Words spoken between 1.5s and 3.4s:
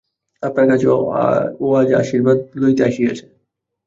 ও আজ আশীর্বাদ লইতে আসিয়াছে।